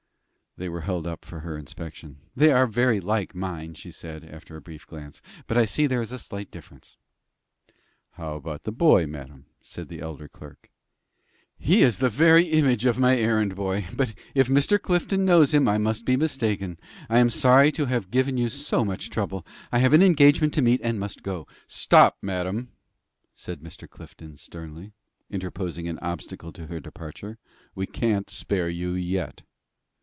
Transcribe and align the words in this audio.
They 0.57 0.67
were 0.67 0.81
held 0.81 1.07
up 1.07 1.23
for 1.23 1.39
her 1.39 1.57
inspection. 1.57 2.17
"They 2.35 2.51
are 2.51 2.67
very 2.67 2.99
like 2.99 3.33
mine," 3.33 3.73
she 3.75 3.89
said, 3.89 4.25
after 4.25 4.57
a 4.57 4.61
brief 4.61 4.85
glance; 4.85 5.21
"but 5.47 5.57
I 5.57 5.63
see 5.63 5.87
there 5.87 6.01
is 6.01 6.11
a 6.11 6.19
slight 6.19 6.51
difference." 6.51 6.97
"How 8.11 8.33
about 8.35 8.63
the 8.63 8.73
boy, 8.73 9.07
madam?" 9.07 9.45
asked 9.61 9.87
the 9.87 10.01
elder 10.01 10.27
clerk. 10.27 10.69
"He 11.57 11.81
is 11.83 11.99
the 11.99 12.09
very 12.09 12.47
image 12.47 12.85
of 12.85 12.99
my 12.99 13.17
errand 13.17 13.55
boy; 13.55 13.85
but 13.95 14.13
if 14.35 14.49
Mr. 14.49 14.77
Clifton 14.79 15.23
knows 15.23 15.53
him, 15.53 15.69
I 15.69 15.77
must 15.77 16.03
be 16.03 16.17
mistaken. 16.17 16.77
I 17.09 17.19
am 17.19 17.29
sorry 17.29 17.71
to 17.71 17.85
have 17.85 18.11
given 18.11 18.35
you 18.35 18.49
so 18.49 18.83
much 18.83 19.09
trouble. 19.09 19.45
I 19.71 19.77
have 19.79 19.93
an 19.93 20.03
engagement 20.03 20.53
to 20.55 20.61
meet, 20.61 20.81
and 20.83 20.99
must 20.99 21.23
go." 21.23 21.47
"Stop, 21.65 22.17
madam!" 22.21 22.73
said 23.33 23.61
Mr. 23.61 23.89
Clifton, 23.89 24.35
sternly, 24.35 24.91
interposing 25.29 25.87
an 25.87 25.97
obstacle 25.99 26.51
to 26.51 26.67
her 26.67 26.81
departure, 26.81 27.37
"we 27.73 27.87
can't 27.87 28.29
spare 28.29 28.67
you 28.67 28.91
yet." 28.91 29.43